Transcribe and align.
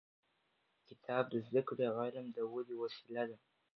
کتاب 0.87 1.23
د 1.29 1.35
زده 1.47 1.61
کړې 1.67 1.83
او 1.91 1.95
علم 2.03 2.25
د 2.35 2.37
ودې 2.51 2.75
وسیله 2.81 3.23
ده. 3.29 3.37